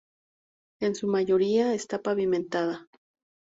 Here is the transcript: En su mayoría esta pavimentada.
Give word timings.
En 0.79 0.95
su 0.95 1.05
mayoría 1.07 1.75
esta 1.75 2.01
pavimentada. 2.01 2.87